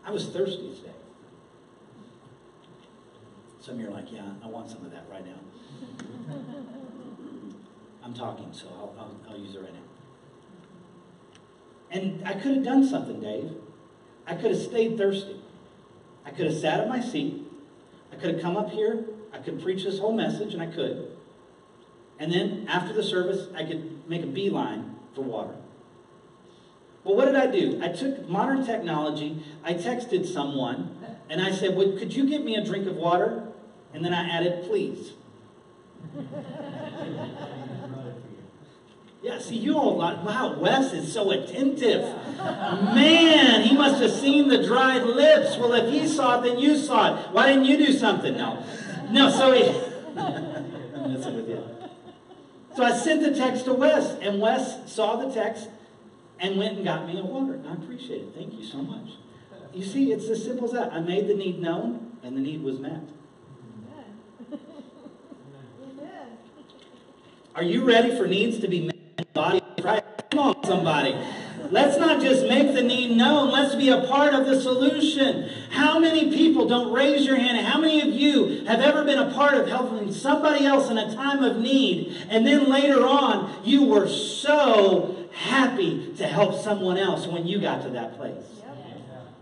[0.04, 0.88] I was thirsty today.
[3.60, 6.34] Some of you are like, yeah, I want some of that right now.
[8.02, 9.80] I'm talking, so I'll, I'll, I'll use it right now.
[11.90, 13.52] And I could have done something, Dave.
[14.26, 15.42] I could have stayed thirsty.
[16.28, 17.42] I could have sat at my seat.
[18.12, 19.06] I could have come up here.
[19.32, 21.16] I could preach this whole message, and I could.
[22.18, 25.54] And then after the service, I could make a beeline for water.
[27.02, 27.80] Well, what did I do?
[27.82, 30.98] I took modern technology, I texted someone,
[31.30, 33.48] and I said, well, Could you give me a drink of water?
[33.94, 35.12] And then I added, Please.
[39.28, 42.00] Yeah, see, you all like, wow, Wes is so attentive.
[42.38, 45.58] Man, he must have seen the dried lips.
[45.58, 47.32] Well, if he saw it, then you saw it.
[47.32, 48.38] Why didn't you do something?
[48.38, 48.64] No.
[49.10, 49.68] No, so he.
[50.16, 51.62] I'm messing with you.
[52.74, 55.68] So I sent the text to Wes, and Wes saw the text
[56.40, 57.60] and went and got me a water.
[57.68, 58.32] I appreciate it.
[58.34, 59.10] Thank you so much.
[59.74, 60.90] You see, it's as simple as that.
[60.90, 63.02] I made the need known, and the need was met.
[67.54, 68.97] Are you ready for needs to be met?
[69.38, 70.04] Body of Christ.
[70.30, 71.16] Come on, somebody.
[71.70, 73.52] Let's not just make the need known.
[73.52, 75.48] Let's be a part of the solution.
[75.70, 79.32] How many people, don't raise your hand, how many of you have ever been a
[79.32, 83.84] part of helping somebody else in a time of need, and then later on, you
[83.84, 88.44] were so happy to help someone else when you got to that place?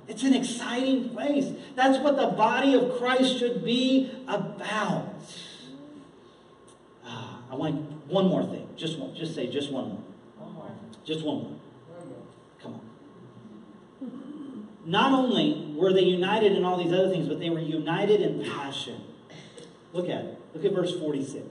[0.09, 1.53] It's an exciting place.
[1.75, 5.15] That's what the body of Christ should be about.
[7.05, 8.69] Ah, I want one more thing.
[8.77, 9.15] Just one.
[9.15, 10.03] Just say just one more.
[10.39, 10.71] One more.
[11.05, 11.57] Just one more.
[12.63, 14.69] Come on.
[14.85, 18.45] Not only were they united in all these other things, but they were united in
[18.45, 19.01] passion.
[19.93, 20.41] Look at it.
[20.55, 21.43] Look at verse 46.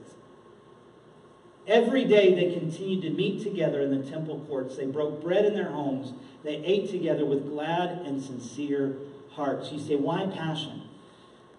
[1.66, 4.76] Every day they continued to meet together in the temple courts.
[4.76, 6.12] They broke bread in their homes.
[6.44, 8.96] They ate together with glad and sincere
[9.32, 9.72] hearts.
[9.72, 10.82] You say, why passion?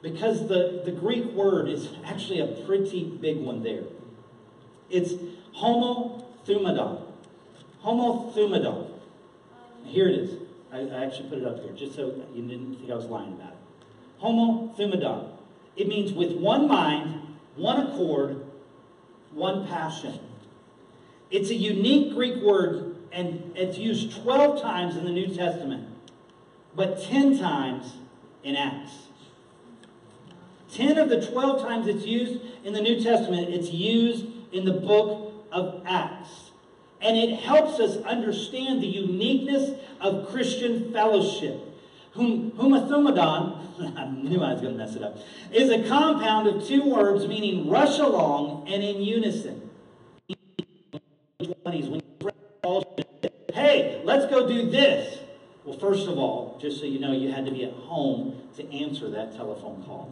[0.02, 3.84] Because the, the Greek word is actually a pretty big one there.
[4.90, 5.14] It's
[5.56, 7.02] homothumadon.
[7.84, 8.92] Homothumadon.
[9.86, 10.42] Here it is.
[10.72, 13.34] I, I, actually put it up here just so you didn't think I was lying
[13.34, 14.22] about it.
[14.22, 15.30] Homothumadon.
[15.76, 17.22] It means with one mind,
[17.56, 18.44] one accord,
[19.32, 20.20] one passion.
[21.30, 25.88] It's a unique Greek word, and it's used 12 times in the New Testament,
[26.76, 27.94] but 10 times
[28.44, 29.08] in Acts.
[30.72, 34.74] 10 of the 12 times it's used in the New Testament, it's used in the
[34.74, 36.52] book of Acts.
[37.02, 41.60] And it helps us understand the uniqueness of Christian fellowship.
[42.14, 45.18] Whom, humathumadon, I knew I was going to mess it up,
[45.52, 49.70] is a compound of two words meaning rush along and in unison.
[53.54, 55.20] Hey, let's go do this.
[55.64, 58.74] Well, first of all, just so you know, you had to be at home to
[58.74, 60.12] answer that telephone call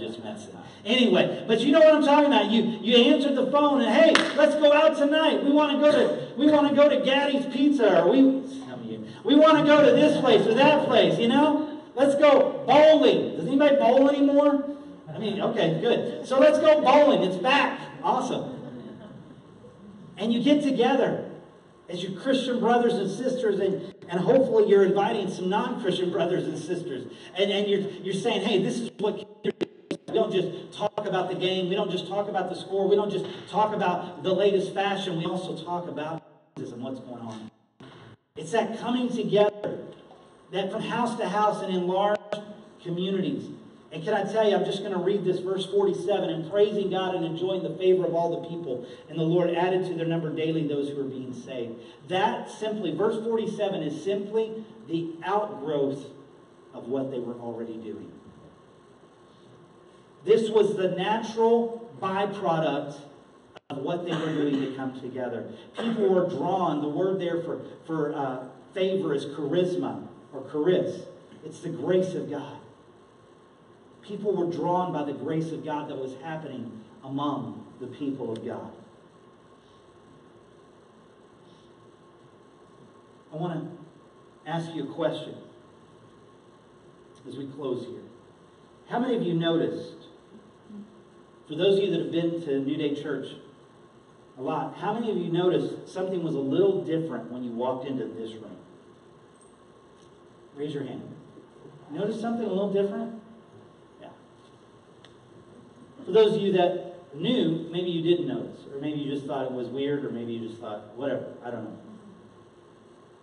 [0.00, 0.56] just messing.
[0.84, 2.50] Anyway, but you know what I'm talking about.
[2.50, 5.44] You you answered the phone and hey, let's go out tonight.
[5.44, 8.22] We want to go to we want to go to Gatti's Pizza or we
[9.24, 11.18] we want to go to this place or that place.
[11.18, 13.36] You know, let's go bowling.
[13.36, 14.76] Does anybody bowl anymore?
[15.12, 16.26] I mean, okay, good.
[16.26, 17.22] So let's go bowling.
[17.22, 17.80] It's back.
[18.02, 18.56] Awesome.
[20.16, 21.30] And you get together
[21.88, 26.56] as your Christian brothers and sisters, and, and hopefully you're inviting some non-Christian brothers and
[26.56, 27.12] sisters.
[27.36, 29.18] And, and you're, you're saying, hey, this is what
[30.20, 31.68] don't just talk about the game.
[31.68, 32.88] We don't just talk about the score.
[32.88, 35.16] We don't just talk about the latest fashion.
[35.16, 36.22] We also talk about
[36.56, 37.50] and what's going on.
[38.36, 39.78] It's that coming together,
[40.52, 42.18] that from house to house and in large
[42.82, 43.48] communities.
[43.92, 46.90] And can I tell you, I'm just going to read this verse 47 and praising
[46.90, 48.86] God and enjoying the favor of all the people.
[49.08, 51.74] And the Lord added to their number daily those who are being saved.
[52.08, 56.04] That simply, verse 47 is simply the outgrowth
[56.74, 58.12] of what they were already doing.
[60.24, 62.98] This was the natural byproduct
[63.70, 65.50] of what they were doing to come together.
[65.78, 66.82] People were drawn.
[66.82, 71.02] The word there for, for uh, favor is charisma or charis.
[71.44, 72.58] It's the grace of God.
[74.02, 78.44] People were drawn by the grace of God that was happening among the people of
[78.44, 78.72] God.
[83.32, 83.70] I want
[84.44, 85.36] to ask you a question
[87.28, 88.02] as we close here.
[88.88, 89.99] How many of you noticed
[91.50, 93.26] for those of you that have been to New Day Church
[94.38, 97.88] a lot, how many of you noticed something was a little different when you walked
[97.88, 98.56] into this room?
[100.54, 101.02] Raise your hand.
[101.90, 103.20] Notice something a little different?
[104.00, 104.10] Yeah.
[106.04, 109.46] For those of you that knew, maybe you didn't notice, or maybe you just thought
[109.46, 111.78] it was weird, or maybe you just thought, whatever, I don't know.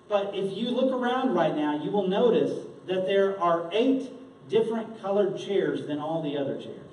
[0.09, 4.11] But if you look around right now, you will notice that there are eight
[4.49, 6.87] different colored chairs than all the other chairs.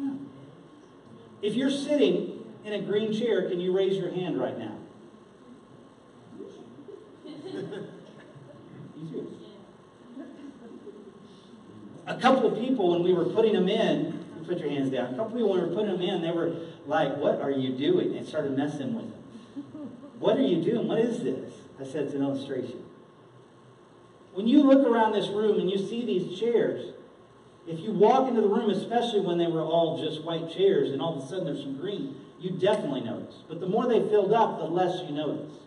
[0.00, 0.10] Yeah.
[1.42, 4.76] If you're sitting in a green chair, can you raise your hand right now?
[12.06, 14.18] a couple of people, when we were putting them in,
[14.48, 15.14] put your hands down.
[15.14, 17.50] A couple of people, when we were putting them in, they were like, What are
[17.50, 18.16] you doing?
[18.16, 19.22] And started messing with them.
[20.18, 20.88] What are you doing?
[20.88, 21.52] What is this?
[21.80, 22.82] I said, It's an illustration.
[24.32, 26.94] When you look around this room and you see these chairs,
[27.68, 31.02] if you walk into the room, especially when they were all just white chairs and
[31.02, 33.34] all of a sudden there's some green, you definitely notice.
[33.46, 35.60] But the more they filled up, the less you noticed.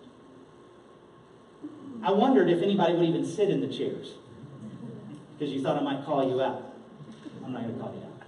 [2.03, 4.15] I wondered if anybody would even sit in the chairs
[5.37, 6.73] because you thought I might call you out.
[7.45, 8.27] I'm not going to call you out.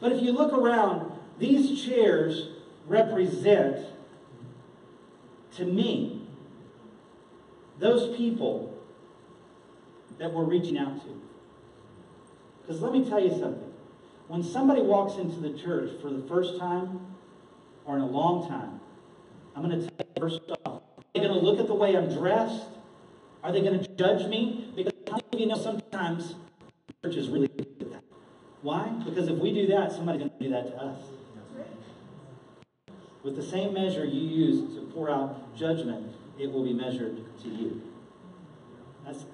[0.00, 2.50] But if you look around, these chairs
[2.86, 3.86] represent,
[5.56, 6.26] to me,
[7.78, 8.78] those people
[10.18, 11.27] that we're reaching out to.
[12.68, 13.72] Because let me tell you something.
[14.26, 17.00] When somebody walks into the church for the first time
[17.86, 18.78] or in a long time,
[19.56, 21.96] I'm going to tell you first off, are they going to look at the way
[21.96, 22.66] I'm dressed?
[23.42, 24.70] Are they going to judge me?
[24.76, 26.34] Because how you know sometimes
[27.02, 28.04] church is really good at that?
[28.60, 28.86] Why?
[29.02, 30.98] Because if we do that, somebody's going to do that to us.
[33.22, 37.48] With the same measure you use to pour out judgment, it will be measured to
[37.48, 37.80] you.
[39.06, 39.24] That's,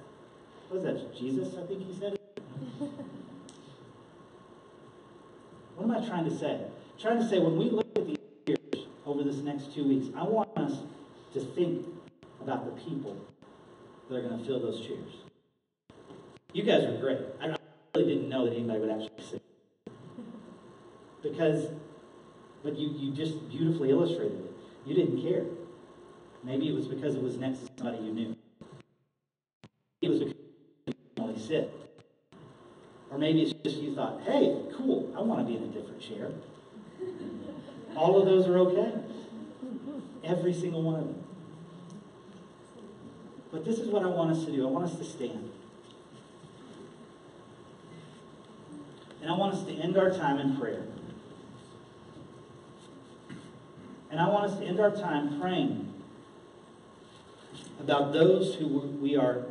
[0.69, 2.17] what is that, Jesus, I think he said
[5.77, 6.53] What am I trying to say?
[6.53, 8.17] I'm trying to say when we look at these
[8.47, 10.79] years over this next two weeks, I want us
[11.33, 11.87] to think
[12.41, 13.17] about the people
[14.09, 15.11] that are going to fill those chairs.
[16.53, 17.19] You guys are great.
[17.41, 17.57] I
[17.97, 19.43] really didn't know that anybody would actually sit.
[21.23, 21.67] Because,
[22.63, 24.53] but you, you just beautifully illustrated it.
[24.87, 25.45] You didn't care.
[26.45, 28.37] Maybe it was because it was next to somebody you knew.
[30.03, 30.35] It was because
[30.87, 31.84] you sit.
[33.15, 36.01] Or maybe it's just you thought, hey, cool, I want to be in a different
[36.01, 36.33] chair.
[37.95, 38.93] All of those are okay.
[40.25, 41.25] Every single one of them.
[43.53, 44.67] But this is what I want us to do.
[44.67, 45.49] I want us to stand.
[49.23, 50.83] And I want us to end our time in prayer.
[54.11, 55.95] And I want us to end our time praying
[57.79, 59.47] about those who we are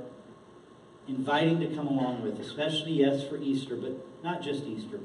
[1.08, 5.00] inviting to come along with, especially, yes, for Easter, but not just Easter,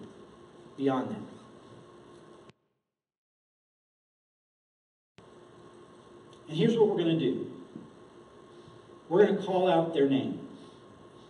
[0.77, 1.39] beyond that.
[6.49, 7.51] And here's what we're going to do
[9.09, 10.47] we're going to call out their name,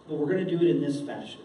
[0.08, 1.40] but we're going to do it in this fashion.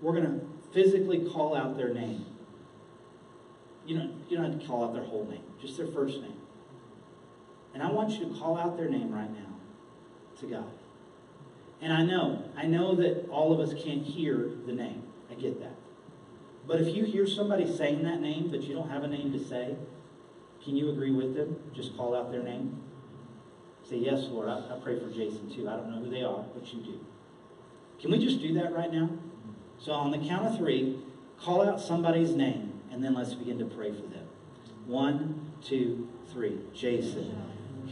[0.00, 0.40] We're going to
[0.72, 2.26] physically call out their name.
[3.86, 6.36] You don't, you don't have to call out their whole name, just their first name.
[7.72, 9.56] And I want you to call out their name right now
[10.40, 10.70] to God.
[11.80, 15.02] And I know, I know that all of us can't hear the name.
[15.30, 15.74] I get that.
[16.66, 19.38] But if you hear somebody saying that name, but you don't have a name to
[19.38, 19.76] say,
[20.64, 21.56] can you agree with them?
[21.74, 22.82] Just call out their name.
[23.88, 25.68] Say, Yes, Lord, I, I pray for Jason too.
[25.68, 27.00] I don't know who they are, but you do.
[28.00, 29.10] Can we just do that right now?
[29.78, 30.98] So on the count of three,
[31.38, 34.26] call out somebody's name, and then let's begin to pray for them.
[34.86, 36.58] One, two, three.
[36.74, 37.36] Jason.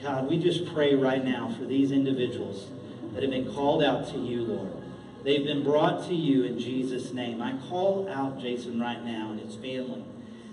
[0.02, 2.68] God, we just pray right now for these individuals
[3.12, 4.72] that have been called out to you, Lord.
[5.24, 7.40] They've been brought to you in Jesus' name.
[7.40, 10.04] I call out Jason right now and his family.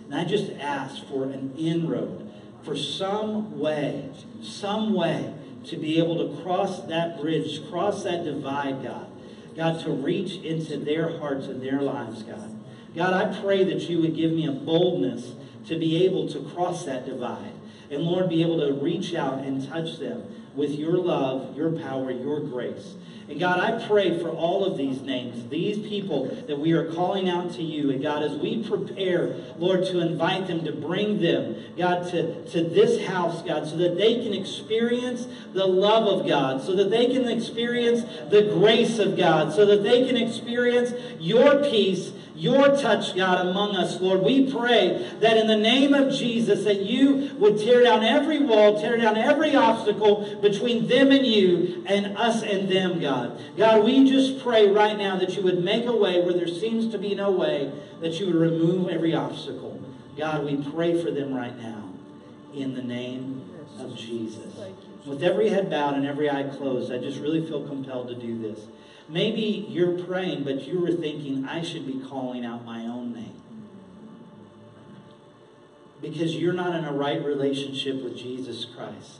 [0.05, 2.31] And I just ask for an inroad,
[2.63, 4.09] for some way,
[4.41, 5.33] some way
[5.65, 9.07] to be able to cross that bridge, cross that divide, God.
[9.55, 12.57] God, to reach into their hearts and their lives, God.
[12.95, 15.33] God, I pray that you would give me a boldness
[15.67, 17.53] to be able to cross that divide.
[17.91, 20.23] And Lord, be able to reach out and touch them
[20.55, 22.95] with your love, your power, your grace.
[23.29, 27.29] And God, I pray for all of these names, these people that we are calling
[27.29, 27.91] out to you.
[27.91, 32.63] And God, as we prepare, Lord, to invite them, to bring them, God, to, to
[32.63, 37.05] this house, God, so that they can experience the love of God, so that they
[37.05, 43.15] can experience the grace of God, so that they can experience your peace your touch,
[43.15, 44.21] God, among us, Lord.
[44.21, 48.79] We pray that in the name of Jesus that you would tear down every wall,
[48.79, 53.39] tear down every obstacle between them and you and us and them, God.
[53.57, 56.91] God, we just pray right now that you would make a way where there seems
[56.93, 59.81] to be no way, that you would remove every obstacle.
[60.17, 61.89] God, we pray for them right now
[62.53, 63.43] in the name
[63.79, 64.55] of Jesus.
[65.05, 68.37] With every head bowed and every eye closed, I just really feel compelled to do
[68.37, 68.59] this.
[69.09, 73.41] Maybe you're praying, but you were thinking, I should be calling out my own name.
[75.99, 79.19] Because you're not in a right relationship with Jesus Christ.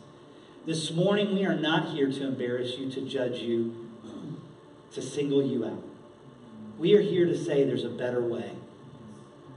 [0.66, 3.90] This morning, we are not here to embarrass you, to judge you,
[4.94, 5.84] to single you out.
[6.78, 8.52] We are here to say there's a better way.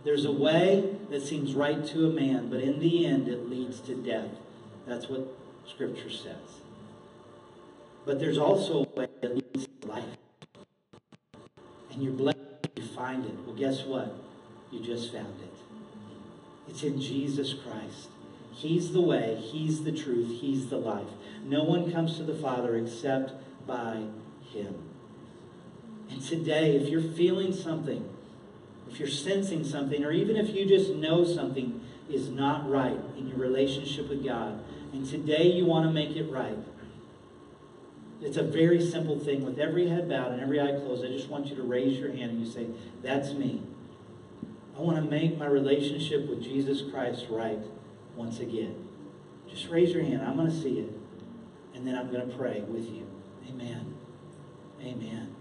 [0.05, 3.81] There's a way that seems right to a man, but in the end, it leads
[3.83, 4.31] to death.
[4.87, 5.29] That's what
[5.69, 6.61] Scripture says.
[8.05, 9.69] But there's also a way that leads.
[12.03, 12.39] And you're blessed
[12.75, 13.33] you find it.
[13.47, 14.13] Well, guess what?
[14.73, 15.55] You just found it.
[16.69, 18.09] It's in Jesus Christ.
[18.51, 21.07] He's the way, He's the truth, He's the life.
[21.45, 23.35] No one comes to the Father except
[23.69, 24.03] by
[24.53, 24.75] Him.
[26.11, 28.13] And today, if you're feeling something,
[28.91, 31.81] if you're sensing something, or even if you just know something
[32.11, 34.59] is not right in your relationship with God,
[34.93, 36.59] and today you want to make it right,
[38.23, 39.45] it's a very simple thing.
[39.45, 42.13] With every head bowed and every eye closed, I just want you to raise your
[42.13, 42.67] hand and you say,
[43.03, 43.63] That's me.
[44.77, 47.59] I want to make my relationship with Jesus Christ right
[48.17, 48.89] once again.
[49.49, 50.23] Just raise your hand.
[50.23, 50.93] I'm going to see it.
[51.75, 53.07] And then I'm going to pray with you.
[53.49, 53.95] Amen.
[54.81, 55.35] Amen.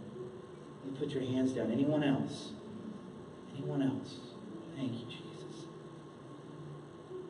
[0.86, 1.72] You put your hands down.
[1.72, 2.52] Anyone else?
[3.56, 4.16] Anyone else?
[4.76, 5.66] Thank you, Jesus.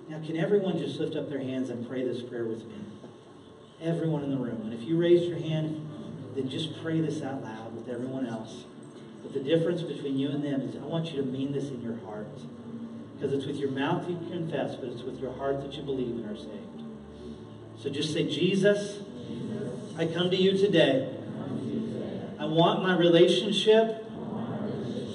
[0.09, 2.75] Now, can everyone just lift up their hands and pray this prayer with me?
[3.81, 4.61] Everyone in the room.
[4.63, 5.87] And if you raise your hand,
[6.35, 8.65] then just pray this out loud with everyone else.
[9.23, 11.81] But the difference between you and them is I want you to mean this in
[11.81, 12.27] your heart.
[13.15, 16.15] Because it's with your mouth you confess, but it's with your heart that you believe
[16.15, 16.83] and are saved.
[17.81, 18.99] So just say, Jesus,
[19.97, 21.15] I come to you today.
[22.39, 24.05] I want my relationship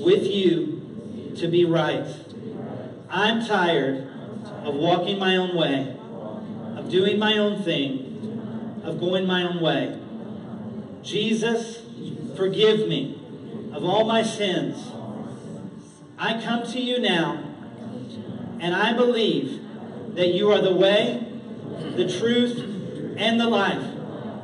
[0.00, 2.06] with you to be right.
[3.10, 4.08] I'm tired
[4.64, 5.96] of walking my own way,
[6.76, 8.05] of doing my own thing,
[8.86, 10.00] of going my own way.
[11.02, 11.82] Jesus,
[12.36, 13.20] forgive me
[13.72, 14.92] of all my sins.
[16.18, 17.42] I come to you now,
[18.60, 19.60] and I believe
[20.14, 21.26] that you are the way,
[21.94, 22.58] the truth,
[23.18, 23.82] and the life.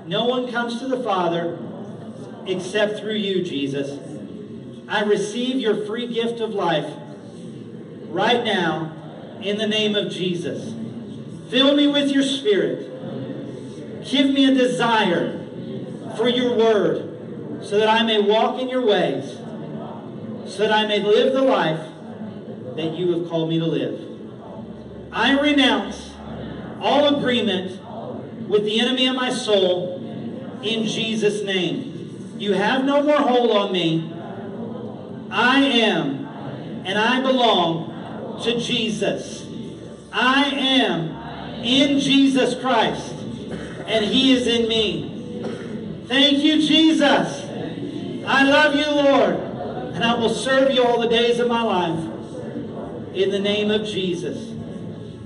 [0.07, 1.59] No one comes to the Father
[2.47, 3.99] except through you, Jesus.
[4.89, 6.93] I receive your free gift of life
[8.09, 8.93] right now
[9.41, 10.75] in the name of Jesus.
[11.51, 12.92] Fill me with your spirit.
[14.05, 15.39] Give me a desire
[16.17, 19.37] for your word so that I may walk in your ways,
[20.47, 21.81] so that I may live the life
[22.77, 24.01] that you have called me to live.
[25.13, 26.15] I renounce
[26.81, 27.81] all agreement
[28.49, 29.99] with the enemy of my soul
[30.63, 32.35] in Jesus' name.
[32.39, 34.13] You have no more hold on me.
[35.31, 36.27] I am
[36.85, 39.47] and I belong to Jesus.
[40.13, 43.12] I am in Jesus Christ
[43.87, 46.05] and He is in me.
[46.07, 47.45] Thank you, Jesus.
[48.27, 49.35] I love you, Lord,
[49.95, 51.99] and I will serve you all the days of my life.
[53.15, 54.49] In the name of Jesus.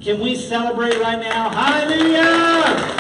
[0.00, 1.50] Can we celebrate right now?
[1.50, 2.96] Hallelujah!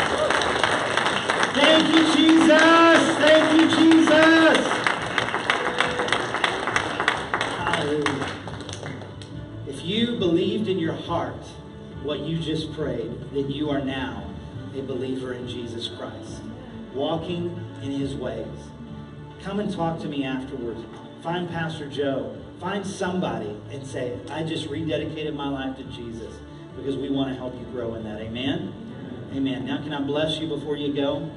[1.54, 3.16] Thank you, Jesus.
[3.18, 4.66] Thank you, Jesus.
[7.56, 8.28] Hallelujah.
[9.66, 11.42] If you believed in your heart
[12.02, 14.25] what you just prayed, then you are now
[14.78, 16.42] a believer in Jesus Christ,
[16.94, 18.46] walking in his ways.
[19.42, 20.80] Come and talk to me afterwards.
[21.22, 22.36] Find Pastor Joe.
[22.60, 26.34] Find somebody and say, I just rededicated my life to Jesus
[26.76, 28.20] because we want to help you grow in that.
[28.20, 28.72] Amen?
[29.34, 29.66] Amen.
[29.66, 31.30] Now, can I bless you before you go?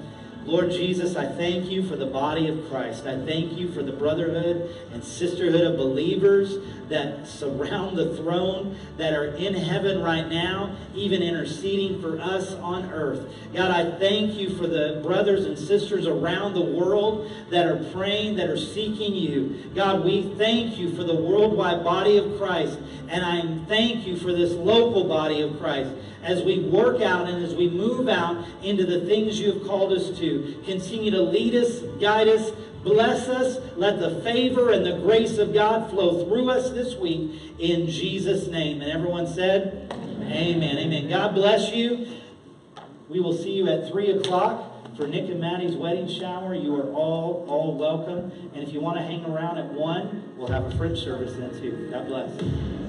[0.49, 3.05] Lord Jesus, I thank you for the body of Christ.
[3.05, 6.57] I thank you for the brotherhood and sisterhood of believers
[6.89, 12.91] that surround the throne, that are in heaven right now, even interceding for us on
[12.91, 13.31] earth.
[13.53, 18.37] God, I thank you for the brothers and sisters around the world that are praying,
[18.37, 19.69] that are seeking you.
[19.75, 24.33] God, we thank you for the worldwide body of Christ, and I thank you for
[24.33, 25.91] this local body of Christ
[26.23, 29.93] as we work out and as we move out into the things you have called
[29.93, 30.61] us to.
[30.65, 32.51] Continue to lead us, guide us,
[32.83, 33.59] bless us.
[33.75, 38.47] Let the favor and the grace of God flow through us this week in Jesus'
[38.47, 38.81] name.
[38.81, 40.77] And everyone said, Amen.
[40.77, 41.09] Amen.
[41.09, 42.07] God bless you.
[43.07, 46.53] We will see you at 3 o'clock for Nick and Maddie's wedding shower.
[46.53, 48.31] You are all, all welcome.
[48.53, 51.49] And if you want to hang around at 1, we'll have a French service then
[51.59, 51.89] too.
[51.89, 52.88] God bless.